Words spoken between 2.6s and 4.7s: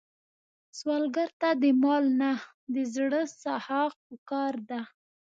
د زړه سخا پکار